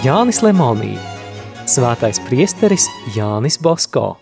Jānis 0.00 0.38
Lemonī, 0.40 0.94
Svētais 1.68 2.16
priesteris 2.24 2.86
Jānis 3.12 3.58
Bosko. 3.60 4.14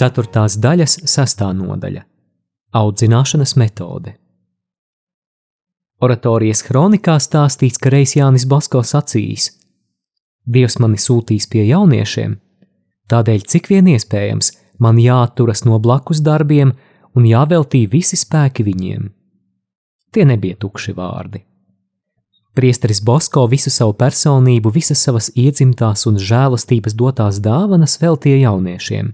Ceturtās 0.00 0.56
daļas 0.64 0.94
sastā 1.12 1.50
nodaļa– 1.52 2.06
audzināšanas 2.80 3.52
metode. 3.60 4.14
Oratorijas 6.00 6.64
kronikā 6.64 7.18
stāstīts, 7.20 7.76
ka 7.76 7.92
reiz 7.92 8.16
Jānis 8.16 8.48
Bosko 8.48 8.80
sacījis: 8.80 9.50
Dievs 10.48 10.78
mani 10.80 10.96
sūtīs 10.96 11.50
pie 11.52 11.66
jauniešiem, 11.68 12.38
tādēļ 13.12 13.44
cik 13.44 13.68
vien 13.74 13.92
iespējams 13.92 14.54
man 14.80 14.96
jāatturas 15.04 15.66
no 15.68 15.76
blakus 15.76 16.24
darbiem 16.24 16.72
un 17.12 17.28
jāveltī 17.28 17.84
visi 17.92 18.16
spēki 18.16 18.64
viņiem. 18.72 19.17
Tie 20.12 20.24
nebija 20.24 20.56
tukši 20.56 20.92
vārdi. 20.96 21.44
Priesteris 22.58 22.98
Bosko 23.04 23.44
visu 23.46 23.70
savu 23.70 23.92
personību, 23.94 24.72
visas 24.74 24.98
savas 25.04 25.30
iedzimtās 25.38 26.06
un 26.10 26.16
žēlastības 26.18 26.94
dotās 26.98 27.38
dāvanas 27.44 28.00
veltīja 28.02 28.48
jauniešiem. 28.48 29.12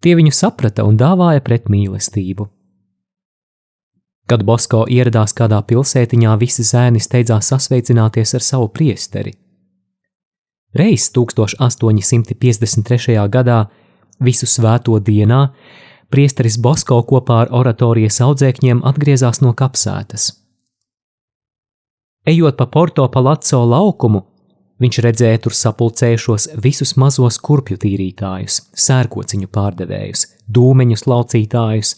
Tie 0.00 0.14
viņu 0.16 0.32
saprata 0.36 0.84
un 0.84 0.96
dāvāja 1.00 1.40
pret 1.44 1.68
mīlestību. 1.72 2.48
Kad 4.28 4.44
Bosko 4.46 4.84
ieradās 4.86 5.32
kādā 5.34 5.62
pilsētiņā, 5.66 6.36
visi 6.38 6.62
zēni 6.62 7.00
steidzās 7.02 7.48
sasveicināties 7.50 8.34
ar 8.36 8.42
savu 8.44 8.68
priesteri. 8.68 9.32
Reiz 10.76 11.10
1853. 11.16 13.28
gadā, 13.32 13.66
visu 14.22 14.46
svēto 14.46 15.00
dienā, 15.02 15.50
priesteris 16.10 16.58
Bosko 16.58 17.00
kopā 17.06 17.44
ar 17.44 17.52
oratorijas 17.54 18.20
audzēkņiem 18.26 18.82
atgriezās 18.86 19.40
no 19.44 19.54
kapsētas. 19.56 20.32
Ejot 22.26 22.58
pa 22.58 22.66
Porto 22.66 23.06
Palazzo 23.08 23.62
laukumu, 23.64 24.24
viņš 24.82 24.98
redzēja 25.06 25.40
tur 25.44 25.56
sapulcējušos 25.56 26.48
visus 26.62 26.96
mazos 27.00 27.38
kurpju 27.40 27.78
tīrītājus, 27.80 28.60
sērkociņu 28.86 29.48
pārdevējus, 29.54 30.26
dūmeņus 30.48 31.06
laucītājus, 31.08 31.94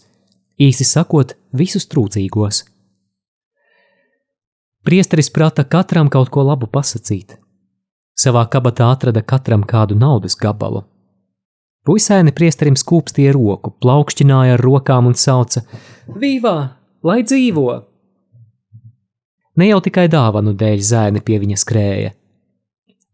īsi 0.61 0.87
sakot, 0.87 1.35
visus 1.51 1.89
trūcīgos. 1.91 2.63
Priesteris 4.83 5.29
prata 5.31 5.63
katram 5.63 6.09
kaut 6.11 6.31
ko 6.31 6.43
labu 6.43 6.67
pasakīt. 6.67 7.37
Savā 8.19 8.43
kabatā 8.51 8.91
atrada 8.93 9.23
katram 9.25 9.63
kādu 9.67 9.95
naudas 9.97 10.35
gabalu. 10.39 10.83
Puisēni 11.83 12.31
priesterim 12.31 12.77
skūpstīja 12.79 13.33
roku, 13.35 13.73
plaukšķināja 13.83 14.55
ar 14.55 14.61
rokām 14.63 15.09
un 15.09 15.17
sauca: 15.19 15.65
Vīvā, 16.07 16.57
lai 17.03 17.23
dzīvo! 17.27 17.71
Ne 19.59 19.67
jau 19.67 19.81
tikai 19.85 20.07
dāvanu 20.09 20.55
dēļ 20.57 20.79
zēni 20.81 21.21
pie 21.21 21.41
viņa 21.41 21.57
skrēja. 21.61 22.13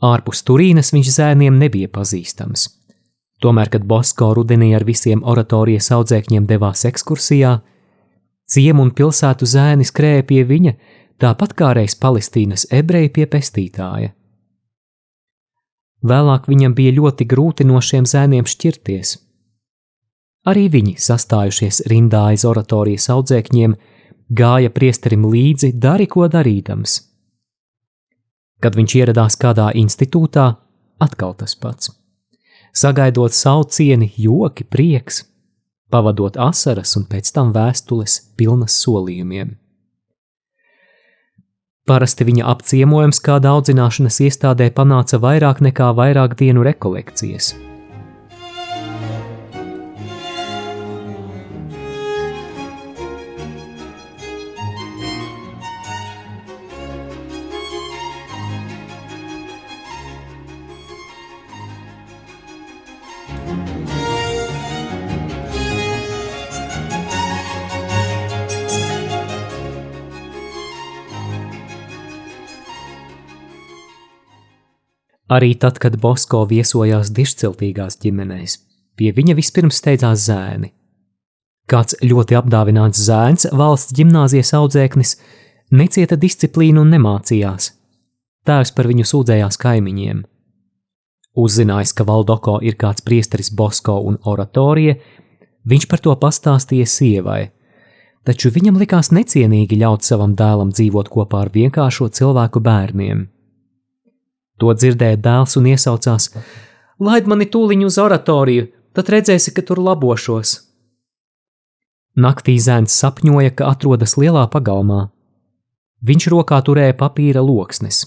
Ārpus 0.05 0.45
Turīnas 0.47 0.93
viņš 0.95 1.09
zēniem 1.17 1.57
nebija 1.59 1.89
pazīstams. 1.91 2.69
Tomēr, 3.43 3.71
kad 3.73 3.87
Bosko 3.87 4.29
rudenī 4.37 4.69
ar 4.75 4.85
visiem 4.87 5.25
oratorijas 5.27 5.89
audzēkņiem 5.95 6.45
devās 6.47 6.85
ekskursijā, 6.87 7.57
ciemu 8.47 8.85
un 8.85 8.93
pilsētu 8.95 9.47
zēni 9.49 9.87
skrēja 9.87 10.27
pie 10.29 10.45
viņa, 10.47 10.75
tāpat 11.19 11.57
kā 11.57 11.73
reiz 11.75 11.97
Palestīnas 11.99 12.67
ebreji 12.71 13.11
pie 13.17 13.27
pestītāja. 13.31 14.13
Vēlāk 16.05 16.47
viņam 16.47 16.75
bija 16.77 16.95
ļoti 16.95 17.27
grūti 17.27 17.67
no 17.67 17.81
šiem 17.83 18.07
zēniem 18.07 18.47
šķirties. 18.47 19.17
Arī 20.47 20.69
viņi, 20.71 20.95
sastājušies 21.03 21.83
rindā 21.91 22.29
aiz 22.31 22.45
oratorijas 22.47 23.09
audzēkņiem, 23.11 23.75
gāja 24.31 24.71
priesterim 24.71 25.27
līdzi, 25.27 25.73
dari 25.75 26.07
ko 26.07 26.29
darīdams. 26.31 27.01
Kad 28.63 28.75
viņš 28.79 28.97
ieradās 29.03 29.39
kādā 29.39 29.69
institūtā, 29.75 30.51
atkal 31.03 31.35
tas 31.35 31.55
pats 31.59 31.91
sagaidot 32.73 33.33
saucieni, 33.33 34.11
joki, 34.17 34.63
prieks, 34.63 35.23
pavadot 35.89 36.37
asaras 36.37 36.95
un 36.97 37.07
pēc 37.09 37.31
tam 37.33 37.53
vēstules 37.55 38.19
pilnas 38.37 38.77
solījumiem. 38.83 39.55
Parasti 41.89 42.27
viņa 42.27 42.45
apciemojums 42.51 43.21
kādā 43.25 43.55
audzināšanas 43.57 44.21
iestādē 44.27 44.69
panāca 44.77 45.17
vairāk 45.23 45.63
nekā 45.65 45.89
vairāk 45.97 46.37
dienu 46.37 46.67
rekolekcijas– 46.69 47.55
Arī 75.29 75.53
tad, 75.61 75.77
kad 75.77 75.99
Bosko 76.01 76.41
viesojās 76.49 77.11
dišciltīgās 77.13 77.99
ģimenēs, 78.01 78.55
pie 78.97 79.11
viņa 79.13 79.35
vispirms 79.37 79.77
steidzās 79.77 80.25
zēni. 80.25 80.71
Kāds 81.69 81.99
ļoti 82.01 82.37
apdāvināts 82.39 83.03
zēns, 83.05 83.45
valsts 83.53 83.93
gimnāzijas 83.93 84.55
audzēknis, 84.57 85.13
necieta 85.69 86.17
disciplīnu 86.17 86.81
un 86.81 86.89
nemācījās. 86.95 87.69
Tēvs 88.49 88.73
par 88.73 88.89
viņu 88.89 89.05
sūdzējās 89.05 89.61
kaimiņiem. 89.61 90.25
Uzzinājis, 91.37 91.93
ka 91.93 92.07
Valdoko 92.09 92.57
ir 92.65 92.73
kāds 92.79 93.05
priesteris 93.05 93.53
Bosko 93.53 93.99
un 94.09 94.17
oratorija, 94.25 94.97
viņš 95.69 95.85
par 95.91 96.01
to 96.01 96.15
pastāstīja 96.17 96.89
sievai, 96.89 97.51
taču 98.25 98.49
viņam 98.55 98.81
likās 98.81 99.13
necienīgi 99.13 99.77
ļaut 99.77 100.07
savam 100.07 100.33
dēlam 100.33 100.73
dzīvot 100.73 101.13
kopā 101.13 101.45
ar 101.45 101.53
vienkāršo 101.53 102.09
cilvēku 102.17 102.65
bērniem. 102.65 103.27
To 104.59 104.73
dzirdēja 104.75 105.19
dēls 105.23 105.55
un 105.59 105.69
iesaucās: 105.71 106.31
Laid 106.99 107.29
mani 107.31 107.47
tūliņu 107.47 107.87
uz 107.87 107.97
oratoriju, 108.01 108.67
tad 108.93 109.11
redzēsi, 109.13 109.53
ka 109.55 109.63
tur 109.63 109.79
labošos. 109.83 110.57
Naktī 112.19 112.57
zēns 112.59 112.95
sapņoja, 112.99 113.53
ka 113.55 113.69
atrodas 113.71 114.17
lielā 114.19 114.43
pagalmā. 114.51 115.07
Viņš 116.03 116.27
rokā 116.33 116.59
turēja 116.67 116.95
papīra 116.99 117.43
loksnes. 117.43 118.03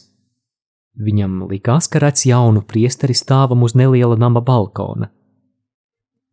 Viņam 1.01 1.47
likās, 1.49 1.89
ka 1.89 2.03
redz 2.03 2.27
jaunu 2.29 2.61
priesteri 2.69 3.17
stāvam 3.17 3.62
uz 3.65 3.73
neliela 3.79 4.17
nama 4.21 4.43
balkona. 4.45 5.09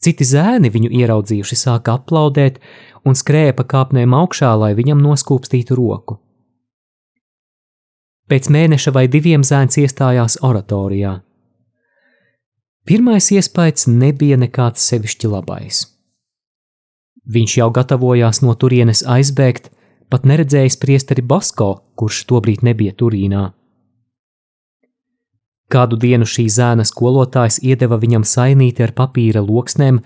Citi 0.03 0.23
zēni 0.27 0.71
viņu 0.71 0.91
ieraudzījuši, 0.95 1.55
sāka 1.59 1.95
aplaudēt 1.99 2.59
un 3.07 3.15
skrēja 3.15 3.55
pa 3.55 3.65
kāpnēm 3.67 4.15
augšā, 4.15 4.51
lai 4.59 4.71
viņam 4.75 4.99
noskūpstītu 5.03 5.75
roku. 5.79 6.19
Pēc 8.29 8.49
mēneša 8.53 8.93
vai 8.93 9.07
diviem 9.09 9.41
zēns 9.43 9.79
iestājās 9.81 10.37
oratorijā. 10.45 11.15
Pirmais 12.85 13.31
iespējas 13.33 13.87
nebija 13.89 14.37
nekāds 14.37 14.85
sevišķi 14.89 15.29
labais. 15.29 15.79
Viņš 17.29 17.55
jau 17.57 17.69
gatavojās 17.73 18.41
no 18.41 18.53
turienes 18.57 19.03
aizbēgt, 19.05 19.71
pat 20.09 20.25
neredzējis 20.25 20.77
priesteri 20.81 21.21
Basko, 21.21 21.69
kurš 21.97 22.23
tobrīd 22.29 22.63
nebija 22.65 22.95
Turīnā. 22.97 23.43
Kādu 25.69 25.99
dienu 26.01 26.25
šī 26.25 26.47
zēna 26.49 26.85
skolotājs 26.85 27.59
iedeva 27.61 27.99
viņam 28.01 28.25
sainīti 28.25 28.85
ar 28.85 28.95
papīra 28.97 29.43
loksnēm 29.45 29.99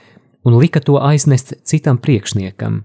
un 0.44 0.58
lika 0.60 0.82
to 0.84 0.98
aiznest 1.00 1.54
citam 1.64 2.00
priekšniekam. 2.04 2.82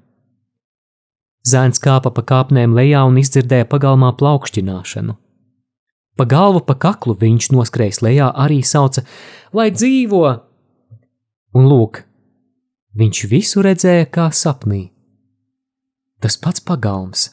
Zēns 1.42 1.82
kāpa 1.82 2.12
pa 2.14 2.22
kāpnēm 2.22 2.74
lejā 2.78 3.02
un 3.08 3.18
izdzirdēja 3.18 3.66
pagalmā 3.70 4.12
plaukšķināšanu. 4.20 5.16
Pa 6.18 6.26
galvu, 6.26 6.64
pa 6.66 6.74
kaklu 6.74 7.14
viņš 7.14 7.52
noskrējis 7.54 8.02
lejā, 8.02 8.32
arī 8.34 8.58
sauca: 8.66 9.04
Lai 9.54 9.70
dzīvo! 9.70 10.24
Un 11.54 11.68
lūk, 11.70 12.02
viņš 12.98 13.20
visu 13.30 13.62
redzēja 13.62 14.08
kā 14.10 14.26
sapnī. 14.34 14.88
Tas 16.18 16.34
pats 16.36 16.60
pagalms, 16.60 17.28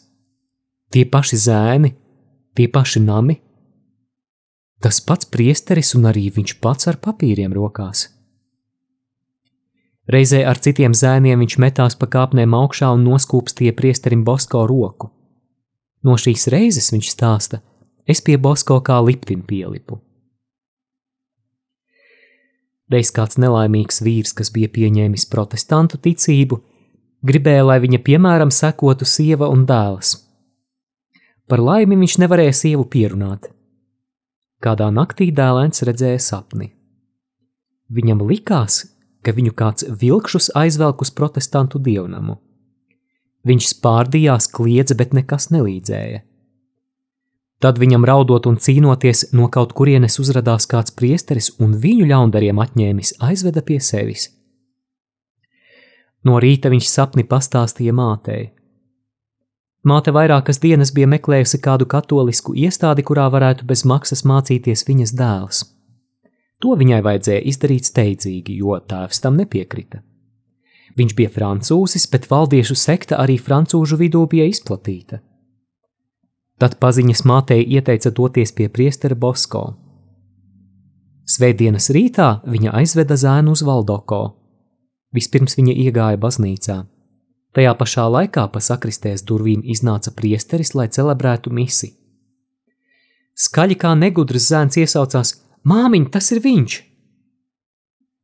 tie 0.94 1.04
paši 1.10 1.42
zēni, 1.42 1.96
tie 2.54 2.70
paši 2.70 3.02
nami, 3.02 3.40
tas 4.86 5.02
pats 5.02 5.26
priesteris 5.34 5.96
un 5.98 6.06
arī 6.12 6.30
viņš 6.38 6.60
pats 6.62 6.86
ar 6.88 7.02
papīriem 7.02 7.58
rokās. 7.58 8.12
Reizē 10.06 10.44
ar 10.46 10.62
citiem 10.62 10.94
zēniem 10.94 11.42
viņš 11.42 11.58
metās 11.58 11.98
pa 11.98 12.06
kāpnēm 12.06 12.54
augšā 12.54 12.92
un 12.94 13.08
noskūpstīja 13.10 13.74
priesterim 13.74 14.22
Bosko 14.24 14.68
roku. 14.70 15.10
No 16.06 16.14
šīs 16.22 16.46
reizes 16.54 16.92
viņš 16.94 17.10
stāsta, 17.10 17.60
ka 17.60 17.75
es 18.08 18.22
pie 18.22 18.38
Bosko 18.38 18.80
kā 18.86 19.00
liptim 19.06 19.42
pielipu. 19.42 20.00
Reiz 22.92 23.10
kāds 23.10 23.40
nelaimīgs 23.42 24.04
vīrs, 24.06 24.34
kas 24.38 24.52
bija 24.54 24.70
pieņēmis 24.70 25.26
protestantu 25.32 25.98
ticību, 25.98 26.62
Gribēja, 27.26 27.64
lai 27.66 27.80
viņa 27.82 28.00
piemēram 28.06 28.52
sekotu 28.54 29.06
sieva 29.10 29.48
un 29.50 29.64
dēls. 29.66 30.12
Par 31.50 31.62
laimi 31.62 31.98
viņš 31.98 32.20
nevarēja 32.22 32.54
sievu 32.54 32.86
pierunāt. 32.86 33.48
Kādā 34.62 34.92
naktī 34.94 35.32
dēlēns 35.34 35.82
redzēja 35.90 36.22
sapni. 36.22 36.70
Viņam 37.90 38.22
likās, 38.30 38.84
ka 39.26 39.34
viņu 39.34 39.56
kāds 39.58 39.88
vilkšus 40.02 40.52
aizvelk 40.58 41.02
uz 41.02 41.12
protestantu 41.18 41.82
dievnamu. 41.82 42.38
Viņš 43.46 43.72
spārdījās, 43.74 44.50
kliedza, 44.54 44.98
bet 44.98 45.14
nekas 45.18 45.50
nelīdzēja. 45.54 46.22
Tad 47.64 47.80
viņam 47.80 48.04
raudot 48.06 48.48
un 48.50 48.58
cīnoties, 48.60 49.30
no 49.34 49.48
kaut 49.52 49.72
kurienes 49.78 50.20
uzrādījās 50.20 50.68
kāds 50.72 50.96
priesteris 50.96 51.54
un 51.64 51.78
viņu 51.80 52.10
ļaundariem 52.10 52.60
atņēmis, 52.60 53.16
aizveda 53.24 53.64
pie 53.64 53.80
sevis. 53.80 54.28
No 56.26 56.40
rīta 56.42 56.72
viņš 56.74 56.90
sapni 56.90 57.24
pastāstīja 57.24 57.94
mātei. 57.96 58.50
Māte 59.86 60.10
vairākas 60.10 60.58
dienas 60.58 60.90
bija 60.92 61.08
meklējusi 61.08 61.60
kādu 61.62 61.86
katolisku 61.86 62.56
iestādi, 62.58 63.04
kurā 63.06 63.28
varētu 63.30 63.68
bez 63.70 63.84
maksas 63.86 64.26
mācīties 64.26 64.82
viņas 64.88 65.14
dēls. 65.14 65.62
To 66.64 66.74
viņai 66.80 67.04
vajadzēja 67.06 67.44
izdarīt 67.52 67.86
steidzīgi, 67.86 68.58
jo 68.58 68.80
tēvs 68.90 69.22
tam 69.22 69.38
nepiekrita. 69.38 70.02
Viņš 70.98 71.14
bija 71.14 71.30
francūzis, 71.30 72.08
bet 72.10 72.26
valdiešu 72.32 72.76
sekta 72.80 73.20
arī 73.22 73.36
francūžu 73.38 74.00
vidū 74.00 74.24
bija 74.32 74.48
izplatīta. 74.50 75.22
Tad 76.60 76.78
paziņas 76.80 77.26
mātei 77.28 77.64
ieteica 77.64 78.12
doties 78.16 78.54
pie 78.56 78.70
priestera 78.72 79.16
Bosko. 79.16 79.66
Svētdienas 81.26 81.90
rītā 81.92 82.30
viņa 82.48 82.74
aizveda 82.80 83.18
zēnu 83.20 83.56
uz 83.58 83.64
Valdoko. 83.66 84.22
Vispirms 85.16 85.58
viņa 85.58 85.74
iegāja 85.86 86.20
baznīcā. 86.22 86.78
Tajā 87.56 87.72
pašā 87.80 88.06
laikā 88.12 88.46
pa 88.52 88.60
sakristēs 88.60 89.24
durvīm 89.28 89.64
iznāca 89.64 90.12
priesteris, 90.16 90.74
lai 90.76 90.88
celebrētu 90.92 91.52
misi. 91.56 91.94
Skaļi 93.36 93.78
kā 93.80 93.92
negudrs 94.00 94.48
zēns 94.52 94.78
iesaucās: 94.80 95.34
Māmiņ, 95.68 96.10
tas 96.12 96.32
ir 96.36 96.44
viņš! 96.44 96.78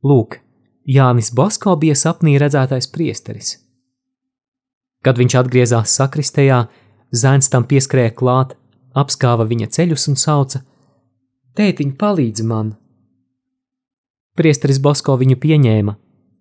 Lūk, 0.07 0.37
Jānis 0.87 1.31
Bosko 1.35 1.75
bija 1.79 1.95
sapnī 1.95 2.37
redzētais 2.41 2.87
priesteris. 2.91 3.57
Kad 5.01 5.17
viņš 5.17 5.35
atgriezās 5.39 5.95
sakristējā, 5.97 6.61
zēns 7.11 7.49
tam 7.51 7.65
pieskrēja 7.67 8.13
klāt, 8.15 8.55
apskāva 8.95 9.47
viņa 9.47 9.67
ceļus 9.75 10.07
un 10.11 10.19
sauca: 10.19 10.63
Tētiņ, 11.55 11.95
palīdzi 11.99 12.47
man! 12.47 12.75
Priesteris 14.35 14.79
Bosko 14.79 15.17
viņu 15.19 15.35
pieņēma, 15.43 15.97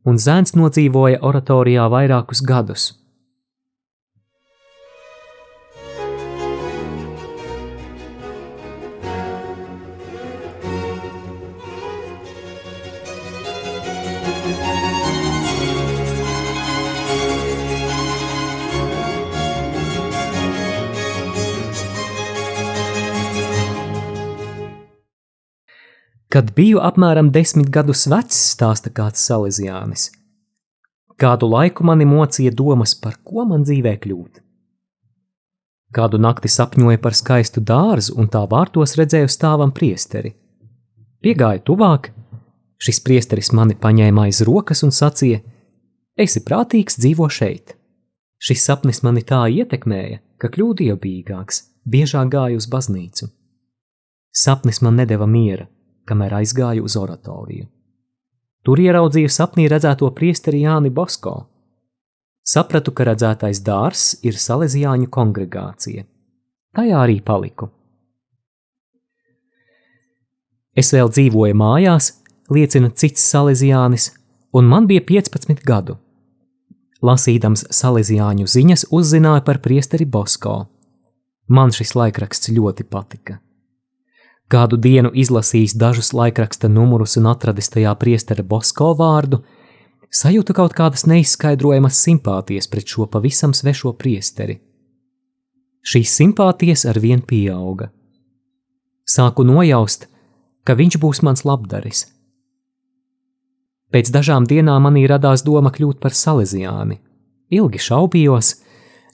un 0.06 0.19
zēns 0.19 0.55
nodzīvoja 0.55 1.19
oratorijā 1.26 1.88
vairākus 1.90 2.43
gadus. 2.46 3.00
Kad 26.30 26.52
biju 26.54 26.78
apmēram 26.78 27.32
desmit 27.34 27.72
gadus 27.74 28.04
vecs, 28.06 28.36
stāsta 28.52 28.92
kāds 28.94 29.22
salīdzjānis. 29.26 30.04
Kādu 31.18 31.48
laiku 31.50 31.82
mani 31.88 32.06
mocīja 32.06 32.52
domas, 32.54 32.92
par 32.94 33.16
ko 33.26 33.42
man 33.50 33.64
dzīvē 33.66 33.96
kļūt. 34.04 34.38
Kādu 35.90 36.20
nakti 36.22 36.46
sapņoju 36.54 37.00
par 37.02 37.16
skaistu 37.18 37.62
dārzu 37.66 38.14
un 38.22 38.30
tā 38.30 38.44
vārtos 38.52 38.94
redzēju 39.00 39.32
stāvam 39.34 39.72
priesteri. 39.74 40.30
Piegāju 41.18 41.64
tuvāk, 41.66 42.12
šis 42.78 43.02
priesteris 43.02 43.50
mani 43.50 43.74
paņēma 43.74 44.28
aiz 44.28 44.44
rokas 44.46 44.84
un 44.86 44.94
sacīja: 44.94 45.42
Esi 46.14 46.44
prātīgs, 46.46 47.00
dzīvo 47.02 47.26
šeit. 47.26 47.74
Šis 48.38 48.68
sapnis 48.70 49.02
mani 49.02 49.26
tā 49.26 49.42
ietekmēja, 49.50 50.22
ka 50.38 50.48
kļuvu 50.54 50.78
dievbijīgāks, 50.84 51.60
biežāk 51.90 52.30
gāju 52.38 52.62
uz 52.62 52.70
baznīcu. 52.70 53.32
Sapnis 54.30 54.78
man 54.80 54.94
nedeva 55.02 55.26
miera, 55.26 55.66
kamēr 56.08 56.41
aizgāju 56.41 56.85
uz 56.87 56.97
oratoriju. 57.00 57.67
Tur 58.64 58.81
ieraudzīju 58.82 59.31
sapnī 59.32 59.67
redzēto 59.73 60.11
priesteri 60.17 60.64
Jāni 60.67 60.93
Bosko. 60.93 61.35
Sapratu, 62.44 62.93
ka 62.93 63.06
redzētais 63.08 63.62
dārs 63.64 64.12
ir 64.26 64.37
Salesiāņu 64.37 65.08
kongregācija. 65.12 66.05
Tajā 66.76 66.99
arī 67.00 67.20
paliku. 67.25 67.70
Es 70.76 70.93
vēl 70.94 71.11
dzīvoju 71.11 71.56
mājās, 71.56 72.12
liecina 72.52 72.93
cits 72.94 73.25
Salesiānis, 73.32 74.11
un 74.55 74.69
man 74.70 74.87
bija 74.91 75.02
15 75.08 75.64
gadu. 75.67 75.97
Lasīdams 77.00 77.64
Salesiāņu 77.73 78.47
ziņas, 78.47 78.87
uzzināju 78.93 79.44
par 79.47 79.61
priesteri 79.64 80.05
Bosko. 80.05 80.67
Man 81.49 81.73
šis 81.75 81.97
laikraksts 81.97 82.52
ļoti 82.52 82.85
patika. 82.87 83.41
Kādu 84.50 84.75
dienu 84.82 85.12
izlasījis 85.14 85.76
dažus 85.79 86.11
laikraksta 86.11 86.69
numurus 86.69 87.14
un 87.20 87.29
atradis 87.31 87.70
tajā 87.70 87.93
priestera 88.00 88.43
Bosko 88.43 88.91
vārdu, 88.99 89.44
sajūtu 90.11 90.56
kaut 90.58 90.75
kādas 90.75 91.06
neizskaidrojamas 91.06 92.00
simpātijas 92.02 92.67
pret 92.73 92.91
šo 92.91 93.06
pavisam 93.06 93.55
svešo 93.55 93.93
priesteri. 94.00 94.58
Šīs 95.87 96.17
simpātijas 96.19 96.82
ar 96.91 96.99
vien 96.99 97.23
pieauga. 97.23 97.93
Sāku 99.06 99.47
nojaust, 99.47 100.08
ka 100.67 100.75
viņš 100.75 100.99
būs 100.99 101.23
mans 101.26 101.47
labdaris. 101.47 102.08
Pēc 103.94 104.11
dažām 104.14 104.50
dienām 104.50 104.82
manī 104.87 105.06
radās 105.11 105.47
doma 105.47 105.70
kļūt 105.75 106.02
par 106.02 106.14
salīdziāni. 106.14 106.99
Ilgi 107.55 107.81
šaubījos, 107.87 108.52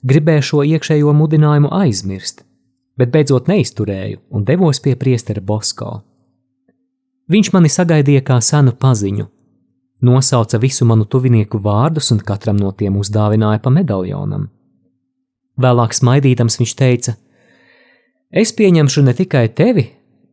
gribēju 0.05 0.49
šo 0.49 0.65
iekšējo 0.73 1.13
mudinājumu 1.17 1.71
aizmirst, 1.73 2.43
bet 2.97 3.13
beidzot 3.13 3.47
neizturēju 3.47 4.19
un 4.33 4.45
devos 4.45 4.81
pie 4.83 4.95
priestera 4.99 5.41
Bosko. 5.41 6.01
Viņš 7.27 7.51
mani 7.53 7.69
sagaidīja 7.69 8.23
kā 8.27 8.37
senu 8.41 8.73
paziņu, 8.79 9.27
nosauca 10.07 10.59
visu 10.63 10.85
manu 10.87 11.05
tuvinieku 11.05 11.59
vārdus 11.63 12.11
un 12.15 12.21
katram 12.23 12.57
no 12.59 12.71
tiem 12.71 12.97
uzdāvināja 12.99 13.61
pa 13.63 13.73
medaljonam. 13.73 14.47
Vēlāk 15.57 15.95
smaidīdams 15.97 16.59
viņš 16.61 16.73
teica: 16.77 17.15
Es 18.31 18.53
pieņemšu 18.53 19.03
ne 19.03 19.13
tikai 19.17 19.47
tevi, 19.49 19.87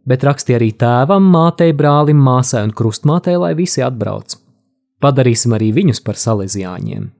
bet 0.07 0.25
raksti 0.25 0.57
arī 0.57 0.71
tēvam, 0.79 1.25
mātei, 1.33 1.73
brālim, 1.73 2.21
māsai 2.21 2.65
un 2.69 2.75
krustmātei, 2.77 3.37
lai 3.41 3.55
visi 3.59 3.83
atbrauc. 3.83 4.37
Padarīsim 5.01 5.53
arī 5.57 5.73
viņus 5.77 6.01
par 6.05 6.21
salīdzjāņiem. 6.21 7.11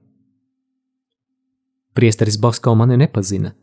Priesteris 1.95 2.37
Basko 2.41 2.73
mani 2.75 2.97
nepazina, 2.99 3.53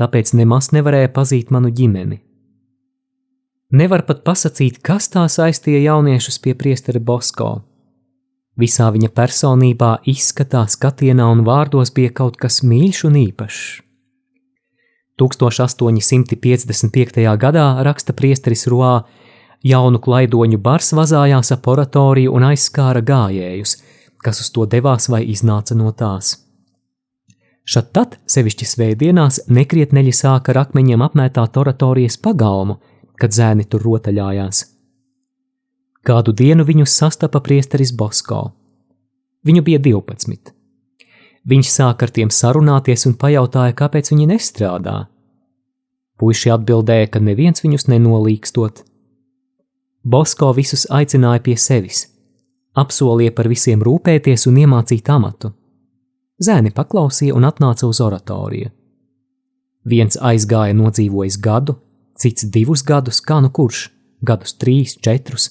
tāpēc 0.00 0.32
nemaz 0.38 0.70
nevarēja 0.72 1.10
pazīt 1.12 1.52
manu 1.54 1.70
ģimeni. 1.76 2.18
Nevar 3.70 4.02
pat 4.08 4.24
pasakīt, 4.26 4.80
kas 4.82 5.06
tā 5.12 5.28
saistīja 5.30 5.80
jauniešus 5.84 6.40
pie 6.42 6.56
priestera 6.58 6.98
Bosko. 6.98 7.62
Visā 8.58 8.88
viņa 8.90 9.08
personībā, 9.14 10.02
izskatā, 10.10 10.66
skatienā 10.68 11.24
un 11.30 11.44
vārdos 11.46 11.94
bija 11.94 12.10
kaut 12.10 12.36
kas 12.40 12.64
mīļš 12.66 13.04
un 13.06 13.14
īpašs. 13.20 13.82
1855. 15.20 17.36
gadā 17.38 17.82
raksta 17.84 18.12
priesteris 18.16 18.66
Roā, 18.72 19.04
jaunu 19.62 19.98
klaidoņu 20.00 20.58
bars 20.58 20.92
vazājās 20.96 21.52
ap 21.54 21.68
oratoriju 21.68 22.32
un 22.34 22.42
aizskāra 22.50 23.00
gājējus, 23.04 23.76
kas 24.24 24.40
uz 24.40 24.50
to 24.50 24.66
devās 24.66 25.08
vai 25.12 25.24
iznāca 25.28 25.74
no 25.76 25.92
tās. 25.92 26.49
Šad 27.70 27.90
tad, 27.94 28.16
sevišķi 28.26 28.66
svētdienās, 28.66 29.44
nekrietneļi 29.46 30.10
sāka 30.16 30.50
ar 30.50 30.64
akmeņiem 30.64 31.04
apmētāt 31.06 31.58
oratorijas 31.60 32.16
pagalmu, 32.18 32.80
kad 33.20 33.30
zēni 33.36 33.66
tur 33.70 33.84
rotaļājās. 33.86 34.64
Kādu 36.02 36.34
dienu 36.34 36.64
viņus 36.66 36.96
sastapa 36.98 37.38
priesteris 37.44 37.92
Bosko. 37.94 38.40
Viņu 39.46 39.62
bija 39.68 39.78
12. 39.84 40.50
Viņš 41.50 41.70
sāka 41.70 42.08
ar 42.08 42.14
tiem 42.16 42.32
sarunāties 42.34 43.06
un 43.06 43.14
pajautāja, 43.20 43.76
kāpēc 43.78 44.10
viņi 44.10 44.26
nestrādā. 44.32 44.96
Puisi 46.18 46.50
atbildēja, 46.50 47.12
ka 47.14 47.22
neviens 47.22 47.62
viņus 47.62 47.86
nenolīkstot. 47.92 48.82
Bosko 50.02 50.50
visus 50.58 50.88
aicināja 50.90 51.44
pie 51.46 51.54
sevis, 51.60 52.02
apsolīja 52.74 53.36
par 53.36 53.48
visiem 53.52 53.86
rūpēties 53.86 54.48
un 54.50 54.58
iemācīt 54.64 55.08
amatu. 55.12 55.54
Zēni 56.40 56.72
paklausīja 56.72 57.36
un 57.36 57.44
atnāca 57.44 57.88
uz 57.88 58.00
oratoriju. 58.00 58.70
Viens 59.84 60.16
aizgāja 60.16 60.76
nodzīvojis 60.76 61.38
gadu, 61.40 61.76
cits 62.16 62.46
divus 62.52 62.82
gadus, 62.84 63.20
kā 63.20 63.40
nu 63.44 63.50
kurš, 63.52 63.88
gadus 64.24 64.56
trīs, 64.60 64.96
četrus, 65.04 65.50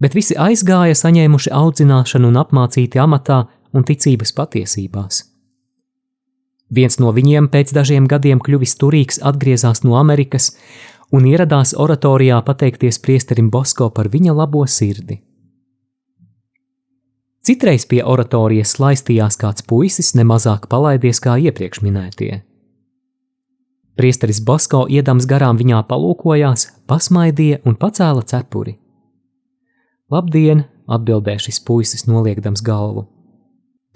bet 0.00 0.16
visi 0.16 0.36
aizgāja 0.36 0.96
saņēmuši 0.96 1.52
audzināšanu 1.52 2.28
un 2.28 2.40
apmācīti 2.40 3.00
amatā 3.00 3.44
un 3.72 3.84
ticības 3.84 4.32
patiesībās. 4.36 5.22
Viens 6.68 6.98
no 7.00 7.12
viņiem 7.16 7.48
pēc 7.52 7.72
dažiem 7.72 8.08
gadiem 8.08 8.40
kļuvis 8.44 8.76
turīgs 8.80 9.22
atgriezās 9.24 9.84
no 9.84 9.96
Amerikas 10.00 10.52
un 11.12 11.24
ieradās 11.28 11.72
oratorijā 11.76 12.42
pateikties 12.44 13.00
priesterim 13.04 13.48
Bosko 13.50 13.88
par 13.90 14.10
viņa 14.12 14.36
labo 14.36 14.66
sirdi. 14.68 15.22
Citreiz 17.48 17.86
pie 17.88 18.02
oratorijas 18.04 18.74
laistījās 18.76 19.38
kāds 19.40 19.64
puisis, 19.64 20.10
nemazāk 20.18 20.66
palaidies 20.68 21.16
kā 21.24 21.38
iepriekš 21.40 21.78
minētie. 21.80 22.42
Priesteris 23.96 24.42
Bosko 24.44 24.82
iedams 24.92 25.24
garām 25.30 25.56
viņā 25.56 25.78
palūkojās, 25.88 26.66
pasmaidīja 26.84 27.62
un 27.64 27.78
pacēla 27.80 28.26
cepuri. 28.28 28.74
Labdien, 30.12 30.66
atbildēja 30.92 31.46
šis 31.46 31.62
puisis, 31.64 32.04
noliekdams 32.10 32.60
galvu. 32.66 33.06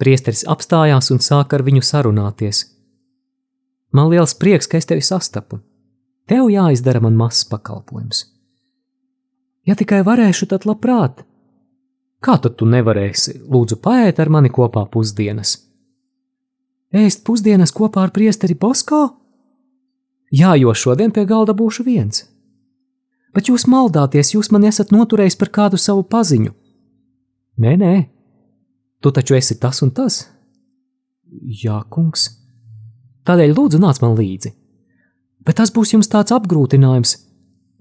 Priesteris 0.00 0.46
apstājās 0.48 1.12
un 1.12 1.20
sāka 1.20 1.58
ar 1.60 1.66
viņu 1.66 1.84
sarunāties. 1.84 2.62
Man 3.92 4.08
liels 4.14 4.32
prieks, 4.32 4.64
ka 4.64 4.80
es 4.80 4.88
tevi 4.88 5.04
sastapu. 5.04 5.60
Tev 6.24 6.48
jāizdara 6.48 7.04
man 7.04 7.20
mazs 7.20 7.44
pakalpojums. 7.52 8.24
Ja 9.68 9.76
tikai 9.76 10.00
varēšu, 10.08 10.48
tad 10.48 10.64
labprāt. 10.64 11.20
Kā 12.22 12.36
tad 12.38 12.54
tu 12.60 12.68
nevarēsi? 12.70 13.40
Lūdzu, 13.50 13.80
paēt 13.82 14.20
ar 14.22 14.30
mani 14.30 14.52
kopā 14.54 14.84
pusdienas. 14.92 15.56
Ēst 16.92 17.24
pusdienas 17.26 17.72
kopā 17.74 18.06
ar 18.06 18.12
priesteri 18.14 18.54
Bosko? 18.54 19.02
Jā, 20.32 20.54
jo 20.60 20.72
šodien 20.76 21.12
pie 21.12 21.26
galda 21.28 21.56
būšu 21.56 21.84
viens. 21.84 22.24
Bet 23.34 23.48
jūs 23.48 23.66
maldāties, 23.66 24.34
jūs 24.36 24.52
man 24.52 24.68
esat 24.68 24.92
noturējis 24.92 25.38
par 25.40 25.50
kādu 25.52 25.80
savu 25.80 26.04
paziņu. 26.04 26.52
Nē, 27.62 27.76
nē, 27.80 27.94
Tu 29.02 29.10
taču 29.10 29.34
esi 29.34 29.58
tas 29.58 29.82
un 29.82 29.90
tas? 29.90 30.20
Jā, 31.62 31.80
kungs. 31.90 32.28
Tādēļ 33.26 33.54
lūdzu 33.56 33.82
nāc 33.82 33.98
man 34.02 34.14
līdzi. 34.18 34.54
Bet 35.42 35.58
tas 35.58 35.74
būs 35.74 35.96
jums 35.96 36.10
tāds 36.12 36.34
apgrūtinājums. 36.36 37.16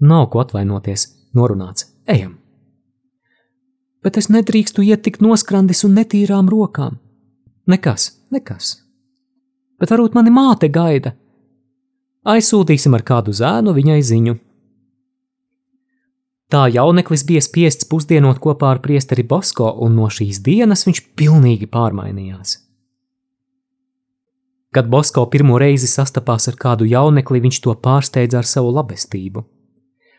Nav 0.02 0.30
ko 0.32 0.42
atvainoties, 0.42 1.06
norunāts. 1.38 1.92
Ejam! 2.10 2.41
Bet 4.02 4.18
es 4.18 4.28
nedrīkstu 4.34 4.82
iet 4.82 5.04
tik 5.06 5.20
noskrandis 5.22 5.84
un 5.86 5.94
netīrām 5.98 6.48
rokām. 6.50 6.98
Nekas, 7.70 8.10
nekas. 8.34 8.74
Bet 9.78 9.92
varbūt 9.94 10.16
mani 10.18 10.32
māte 10.34 10.70
gaida. 10.70 11.14
Aizsūtīsim 12.26 12.94
ar 12.94 13.04
kādu 13.06 13.34
zēnu 13.34 13.74
viņai 13.74 14.00
ziņu. 14.06 14.34
Tā 16.52 16.66
jauneklis 16.68 17.22
bija 17.24 17.40
spiests 17.40 17.86
pusdienot 17.88 18.42
kopā 18.42 18.74
ar 18.74 18.82
priesteri 18.84 19.24
Bosko, 19.24 19.70
un 19.86 19.94
no 19.96 20.10
šīs 20.12 20.42
dienas 20.44 20.84
viņš 20.84 21.00
pilnīgi 21.16 21.70
pārmainījās. 21.70 22.58
Kad 24.72 24.90
Bosko 24.92 25.24
pirmo 25.32 25.56
reizi 25.60 25.88
sastapās 25.88 26.48
ar 26.48 26.58
kādu 26.60 26.86
jaunekli, 26.88 27.40
viņš 27.44 27.60
to 27.64 27.74
pārsteidza 27.86 28.40
ar 28.42 28.48
savu 28.48 28.70
labestību, 28.76 29.44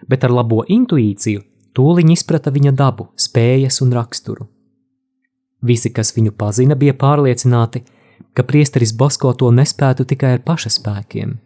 bet 0.10 0.26
ar 0.26 0.34
labo 0.34 0.64
intuīciju 0.66 1.44
tūliņ 1.78 2.14
izprata 2.14 2.54
viņa 2.54 2.74
dabu, 2.78 3.10
spējas 3.16 3.82
un 3.86 3.94
raksturu. 3.98 4.48
Visi, 5.64 5.90
kas 5.96 6.12
viņu 6.16 6.36
pazina, 6.38 6.76
bija 6.76 6.94
pārliecināti, 6.94 7.84
ka 8.34 8.44
priesteris 8.44 8.94
Bosko 8.94 9.34
to 9.34 9.52
nespētu 9.52 10.06
tikai 10.06 10.36
ar 10.38 10.46
paša 10.46 10.74
spēkiem. 10.78 11.38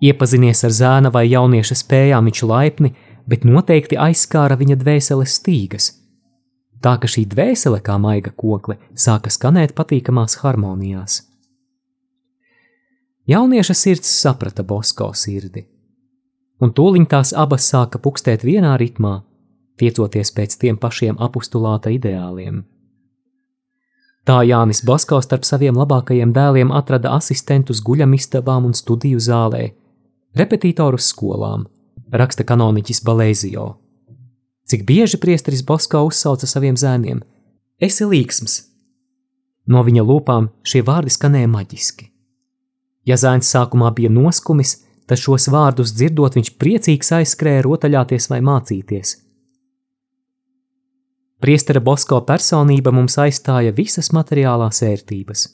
Iepazinies 0.00 0.64
ar 0.64 0.72
zēna 0.72 1.10
vai 1.12 1.26
jaunieša 1.28 1.76
spējām, 1.76 2.28
viņš 2.30 2.44
laipni 2.48 2.94
bet 3.30 3.46
noteikti 3.46 3.98
aizskāra 4.00 4.58
viņa 4.58 4.76
dvēseles 4.80 5.38
stīgas. 5.38 5.90
Tā 6.80 6.96
ka 7.00 7.08
šī 7.10 7.26
dvēsele, 7.28 7.80
kā 7.84 7.98
maiga 8.00 8.32
kokle, 8.36 8.78
sāka 8.96 9.30
skanēt 9.32 9.74
patīkamās 9.76 10.38
harmonijās. 10.40 11.20
Jaunieša 13.30 13.76
sirds 13.76 14.10
saprata 14.10 14.64
Bosko 14.66 15.10
sirdi, 15.14 15.66
un 16.60 16.72
tūliņ 16.76 17.06
tās 17.10 17.32
abas 17.36 17.66
sāka 17.72 18.00
pukstēt 18.02 18.44
vienā 18.44 18.76
ritmā, 18.80 19.20
tiecoties 19.80 20.32
pēc 20.36 20.58
tiem 20.60 20.78
pašiem 20.80 21.18
apustulāta 21.18 21.92
ideāliem. 21.94 22.62
Tā 24.28 24.42
Jānis 24.44 24.82
Bosko 24.84 25.18
starp 25.24 25.46
saviem 25.48 25.78
labākajiem 25.80 26.32
dēliem 26.36 26.72
atrada 26.76 27.14
asistentus 27.16 27.80
guļamistabām 27.82 28.68
un 28.68 28.76
studiju 28.76 29.18
zālē, 29.18 29.70
repetitorus 30.36 31.08
skolām, 31.14 31.64
raksta 32.12 32.44
kanoniķis 32.44 33.00
Balēzijo. 33.06 33.70
Cik 34.68 34.84
bieži 34.86 35.18
priesteris 35.18 35.64
Bosko 35.66 36.04
uzsauca 36.06 36.46
saviem 36.46 36.76
zēniem: 36.78 37.24
Esi 37.80 38.04
līksms! 38.06 38.60
No 39.66 39.82
viņa 39.86 40.04
lūpām 40.04 40.50
šie 40.62 40.84
vārdi 40.86 41.10
skanēja 41.14 41.48
maģiski. 41.50 42.10
Ja 43.08 43.16
zēns 43.16 43.48
sākumā 43.50 43.90
bija 43.96 44.10
noskumis, 44.12 44.76
tad 45.10 45.18
šos 45.18 45.48
vārdus 45.50 45.94
dzirdot, 45.96 46.36
viņš 46.38 46.52
priecīgs 46.60 47.10
aizskrēja 47.18 47.64
rotaļāties 47.66 48.30
vai 48.30 48.38
mācīties. 48.46 49.16
Priestera 51.40 51.80
Bosko 51.80 52.20
personība 52.28 52.92
mums 52.92 53.16
aizstāja 53.18 53.72
visas 53.74 54.12
materiālās 54.14 54.82
ērtības. 54.84 55.48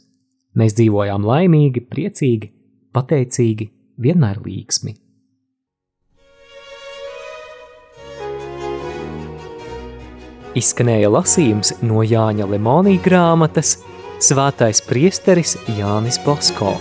Mēs 0.59 0.77
dzīvojām 0.77 1.25
laimīgi, 1.25 1.87
priecīgi, 1.89 2.53
pateicīgi, 2.97 3.71
vienmēr 4.03 4.43
līksmi. 4.45 4.97
izskanēja 10.57 11.11
lasījums 11.13 11.75
no 11.85 12.05
Jāņa 12.07 12.49
Lemonija 12.49 13.03
grāmatas 13.05 13.77
Svētais 14.17 14.81
priesteris 14.89 15.59
Jānis 15.77 16.17
Bosko. 16.25 16.73